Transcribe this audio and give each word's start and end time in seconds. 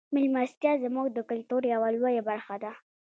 میلمستیا 0.15 0.73
زموږ 0.83 1.07
د 1.13 1.19
کلتور 1.29 1.61
یوه 1.73 1.87
لویه 1.95 2.21
برخه 2.29 2.55
ده. 2.63 2.71